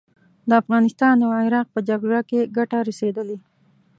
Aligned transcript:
د 0.49 0.51
افغانستان 0.61 1.15
او 1.25 1.29
عراق 1.39 1.67
په 1.75 1.79
جګړه 1.89 2.19
کې 2.29 2.49
ګټه 2.57 2.79
رسېدلې. 2.89 3.37